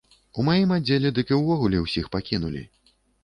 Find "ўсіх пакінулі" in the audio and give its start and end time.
1.83-2.65